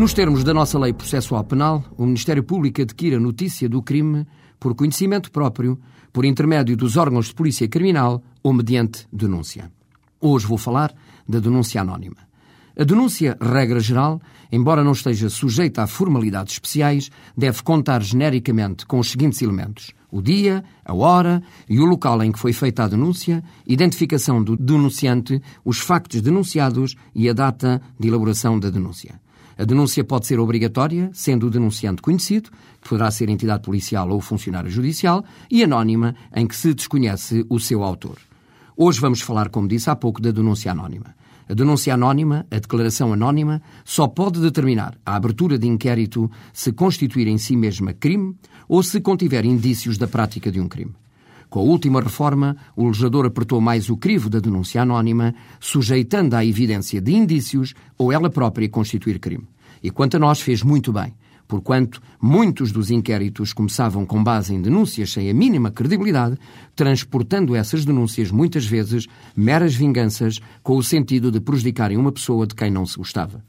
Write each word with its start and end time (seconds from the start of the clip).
Nos 0.00 0.14
termos 0.14 0.42
da 0.42 0.54
nossa 0.54 0.78
lei 0.78 0.94
processual 0.94 1.44
penal, 1.44 1.84
o 1.94 2.06
Ministério 2.06 2.42
Público 2.42 2.80
adquire 2.80 3.16
a 3.16 3.20
notícia 3.20 3.68
do 3.68 3.82
crime 3.82 4.26
por 4.58 4.74
conhecimento 4.74 5.30
próprio, 5.30 5.78
por 6.10 6.24
intermédio 6.24 6.74
dos 6.74 6.96
órgãos 6.96 7.26
de 7.26 7.34
polícia 7.34 7.68
criminal 7.68 8.22
ou 8.42 8.54
mediante 8.54 9.06
denúncia. 9.12 9.70
Hoje 10.18 10.46
vou 10.46 10.56
falar 10.56 10.90
da 11.28 11.38
denúncia 11.38 11.82
anónima. 11.82 12.16
A 12.78 12.82
denúncia, 12.82 13.36
regra 13.42 13.78
geral, 13.78 14.22
embora 14.50 14.82
não 14.82 14.92
esteja 14.92 15.28
sujeita 15.28 15.82
a 15.82 15.86
formalidades 15.86 16.54
especiais, 16.54 17.10
deve 17.36 17.62
contar 17.62 18.02
genericamente 18.02 18.86
com 18.86 19.00
os 19.00 19.10
seguintes 19.10 19.42
elementos: 19.42 19.92
o 20.10 20.22
dia, 20.22 20.64
a 20.82 20.94
hora 20.94 21.42
e 21.68 21.78
o 21.78 21.84
local 21.84 22.22
em 22.22 22.32
que 22.32 22.38
foi 22.38 22.54
feita 22.54 22.84
a 22.84 22.88
denúncia, 22.88 23.44
identificação 23.66 24.42
do 24.42 24.56
denunciante, 24.56 25.42
os 25.62 25.78
factos 25.78 26.22
denunciados 26.22 26.96
e 27.14 27.28
a 27.28 27.34
data 27.34 27.82
de 27.98 28.08
elaboração 28.08 28.58
da 28.58 28.70
denúncia. 28.70 29.20
A 29.60 29.64
denúncia 29.66 30.02
pode 30.02 30.26
ser 30.26 30.40
obrigatória, 30.40 31.10
sendo 31.12 31.46
o 31.46 31.50
denunciante 31.50 32.00
conhecido, 32.00 32.50
que 32.80 32.88
poderá 32.88 33.10
ser 33.10 33.28
entidade 33.28 33.62
policial 33.62 34.08
ou 34.08 34.18
funcionário 34.18 34.70
judicial, 34.70 35.22
e 35.50 35.62
anónima, 35.62 36.14
em 36.34 36.46
que 36.46 36.56
se 36.56 36.72
desconhece 36.72 37.44
o 37.46 37.60
seu 37.60 37.84
autor. 37.84 38.16
Hoje 38.74 38.98
vamos 38.98 39.20
falar, 39.20 39.50
como 39.50 39.68
disse 39.68 39.90
há 39.90 39.94
pouco, 39.94 40.18
da 40.18 40.30
denúncia 40.30 40.72
anónima. 40.72 41.14
A 41.46 41.52
denúncia 41.52 41.92
anónima, 41.92 42.46
a 42.50 42.54
declaração 42.58 43.12
anónima, 43.12 43.60
só 43.84 44.08
pode 44.08 44.40
determinar 44.40 44.96
a 45.04 45.14
abertura 45.14 45.58
de 45.58 45.68
inquérito 45.68 46.30
se 46.54 46.72
constituir 46.72 47.28
em 47.28 47.36
si 47.36 47.54
mesma 47.54 47.92
crime 47.92 48.34
ou 48.66 48.82
se 48.82 48.98
contiver 48.98 49.44
indícios 49.44 49.98
da 49.98 50.08
prática 50.08 50.50
de 50.50 50.58
um 50.58 50.68
crime. 50.68 50.94
Com 51.50 51.58
a 51.58 51.62
última 51.62 52.00
reforma, 52.00 52.56
o 52.76 52.86
legislador 52.86 53.26
apertou 53.26 53.60
mais 53.60 53.90
o 53.90 53.96
crivo 53.96 54.30
da 54.30 54.38
denúncia 54.38 54.82
anónima, 54.82 55.34
sujeitando 55.58 56.36
à 56.36 56.44
evidência 56.44 57.00
de 57.00 57.12
indícios 57.12 57.74
ou 57.98 58.12
ela 58.12 58.30
própria 58.30 58.68
constituir 58.68 59.18
crime. 59.18 59.48
E 59.82 59.90
quanto 59.90 60.16
a 60.16 60.20
nós, 60.20 60.40
fez 60.40 60.62
muito 60.62 60.92
bem, 60.92 61.12
porquanto 61.48 62.00
muitos 62.22 62.70
dos 62.70 62.88
inquéritos 62.88 63.52
começavam 63.52 64.06
com 64.06 64.22
base 64.22 64.54
em 64.54 64.62
denúncias 64.62 65.10
sem 65.10 65.28
a 65.28 65.34
mínima 65.34 65.72
credibilidade, 65.72 66.38
transportando 66.76 67.56
essas 67.56 67.84
denúncias 67.84 68.30
muitas 68.30 68.64
vezes 68.64 69.08
meras 69.34 69.74
vinganças 69.74 70.38
com 70.62 70.76
o 70.76 70.82
sentido 70.84 71.32
de 71.32 71.40
prejudicarem 71.40 71.96
uma 71.96 72.12
pessoa 72.12 72.46
de 72.46 72.54
quem 72.54 72.70
não 72.70 72.86
se 72.86 72.96
gostava. 72.96 73.42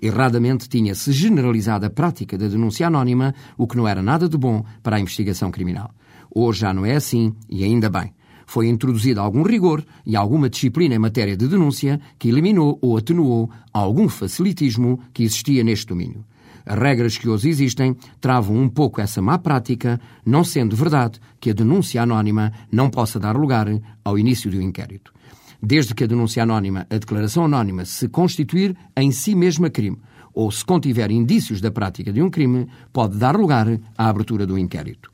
Erradamente 0.00 0.68
tinha-se 0.68 1.10
generalizado 1.12 1.86
a 1.86 1.90
prática 1.90 2.36
da 2.36 2.48
denúncia 2.48 2.86
anónima, 2.86 3.34
o 3.56 3.66
que 3.66 3.76
não 3.76 3.88
era 3.88 4.02
nada 4.02 4.28
de 4.28 4.36
bom 4.36 4.64
para 4.82 4.96
a 4.96 5.00
investigação 5.00 5.50
criminal. 5.50 5.90
Hoje 6.34 6.60
já 6.60 6.74
não 6.74 6.84
é 6.84 6.96
assim, 6.96 7.34
e 7.48 7.64
ainda 7.64 7.88
bem. 7.88 8.12
Foi 8.46 8.68
introduzido 8.68 9.20
algum 9.20 9.42
rigor 9.42 9.84
e 10.04 10.14
alguma 10.14 10.48
disciplina 10.48 10.94
em 10.94 10.98
matéria 10.98 11.36
de 11.36 11.48
denúncia 11.48 12.00
que 12.18 12.28
eliminou 12.28 12.78
ou 12.80 12.96
atenuou 12.96 13.50
algum 13.72 14.08
facilitismo 14.08 15.00
que 15.12 15.24
existia 15.24 15.64
neste 15.64 15.86
domínio. 15.86 16.24
As 16.64 16.78
regras 16.78 17.16
que 17.16 17.28
hoje 17.28 17.48
existem 17.48 17.96
travam 18.20 18.56
um 18.56 18.68
pouco 18.68 19.00
essa 19.00 19.22
má 19.22 19.38
prática, 19.38 20.00
não 20.24 20.42
sendo 20.44 20.76
verdade 20.76 21.20
que 21.40 21.50
a 21.50 21.54
denúncia 21.54 22.02
anónima 22.02 22.52
não 22.70 22.90
possa 22.90 23.18
dar 23.18 23.36
lugar 23.36 23.68
ao 24.04 24.18
início 24.18 24.50
do 24.50 24.60
inquérito. 24.60 25.12
Desde 25.62 25.94
que 25.94 26.04
a 26.04 26.06
denúncia 26.06 26.42
anónima, 26.42 26.86
a 26.90 26.98
declaração 26.98 27.44
anónima, 27.44 27.84
se 27.84 28.08
constituir 28.08 28.76
em 28.96 29.10
si 29.10 29.34
mesma 29.34 29.70
crime, 29.70 29.98
ou 30.34 30.50
se 30.50 30.64
contiver 30.64 31.10
indícios 31.10 31.60
da 31.60 31.70
prática 31.70 32.12
de 32.12 32.20
um 32.20 32.28
crime, 32.28 32.68
pode 32.92 33.16
dar 33.16 33.36
lugar 33.36 33.66
à 33.96 34.08
abertura 34.08 34.46
do 34.46 34.58
inquérito. 34.58 35.10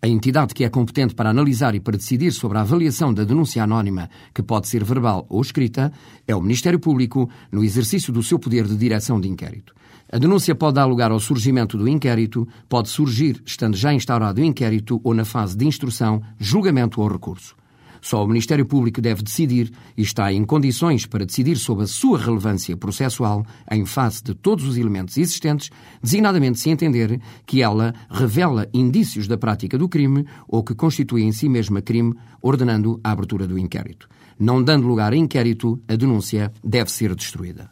A 0.00 0.06
entidade 0.06 0.54
que 0.54 0.62
é 0.62 0.68
competente 0.68 1.14
para 1.14 1.30
analisar 1.30 1.74
e 1.74 1.80
para 1.80 1.96
decidir 1.96 2.30
sobre 2.32 2.58
a 2.58 2.60
avaliação 2.60 3.12
da 3.12 3.24
denúncia 3.24 3.64
anónima, 3.64 4.08
que 4.32 4.42
pode 4.42 4.68
ser 4.68 4.84
verbal 4.84 5.26
ou 5.28 5.40
escrita, 5.40 5.92
é 6.26 6.36
o 6.36 6.40
Ministério 6.40 6.78
Público, 6.78 7.28
no 7.50 7.64
exercício 7.64 8.12
do 8.12 8.22
seu 8.22 8.38
poder 8.38 8.64
de 8.64 8.76
direção 8.76 9.20
de 9.20 9.28
inquérito. 9.28 9.74
A 10.10 10.18
denúncia 10.18 10.54
pode 10.54 10.76
dar 10.76 10.86
lugar 10.86 11.10
ao 11.10 11.18
surgimento 11.18 11.76
do 11.76 11.88
inquérito, 11.88 12.46
pode 12.68 12.88
surgir 12.88 13.42
estando 13.44 13.76
já 13.76 13.92
instaurado 13.92 14.40
o 14.40 14.44
inquérito 14.44 15.00
ou 15.02 15.12
na 15.12 15.24
fase 15.24 15.56
de 15.56 15.66
instrução, 15.66 16.22
julgamento 16.38 17.00
ou 17.00 17.08
recurso. 17.08 17.56
Só 18.00 18.24
o 18.24 18.28
Ministério 18.28 18.66
Público 18.66 19.00
deve 19.00 19.22
decidir 19.22 19.70
e 19.96 20.02
está 20.02 20.32
em 20.32 20.44
condições 20.44 21.06
para 21.06 21.26
decidir 21.26 21.56
sobre 21.56 21.84
a 21.84 21.86
sua 21.86 22.18
relevância 22.18 22.76
processual 22.76 23.44
em 23.70 23.84
face 23.84 24.22
de 24.22 24.34
todos 24.34 24.66
os 24.66 24.76
elementos 24.76 25.16
existentes, 25.16 25.70
designadamente 26.02 26.58
se 26.58 26.70
entender 26.70 27.20
que 27.46 27.62
ela 27.62 27.94
revela 28.10 28.68
indícios 28.72 29.26
da 29.26 29.36
prática 29.36 29.76
do 29.76 29.88
crime 29.88 30.26
ou 30.46 30.62
que 30.62 30.74
constitui 30.74 31.22
em 31.22 31.32
si 31.32 31.48
mesma 31.48 31.82
crime, 31.82 32.14
ordenando 32.40 33.00
a 33.02 33.12
abertura 33.12 33.46
do 33.46 33.58
inquérito. 33.58 34.08
Não 34.38 34.62
dando 34.62 34.86
lugar 34.86 35.12
a 35.12 35.16
inquérito, 35.16 35.80
a 35.88 35.96
denúncia 35.96 36.52
deve 36.62 36.90
ser 36.92 37.14
destruída. 37.14 37.70